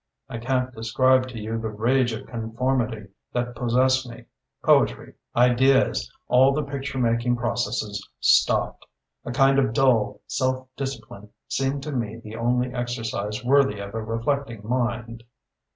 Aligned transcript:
"I 0.27 0.39
can't 0.39 0.73
describe 0.73 1.27
to 1.27 1.39
you 1.39 1.59
the 1.59 1.69
rage 1.69 2.11
of 2.11 2.25
conformity 2.25 3.09
that 3.33 3.55
possessed 3.55 4.09
me. 4.09 4.25
Poetry, 4.63 5.13
ideas 5.35 6.11
all 6.27 6.53
the 6.55 6.63
picture 6.63 6.97
making 6.97 7.35
processes 7.35 8.01
stopped. 8.19 8.87
A 9.25 9.31
kind 9.31 9.59
of 9.59 9.73
dull 9.73 10.21
self 10.25 10.67
discipline 10.75 11.29
seemed 11.47 11.83
to 11.83 11.91
me 11.91 12.17
the 12.17 12.35
only 12.35 12.73
exercise 12.73 13.45
worthy 13.45 13.77
of 13.79 13.93
a 13.93 14.03
reflecting 14.03 14.67
mind. 14.67 15.23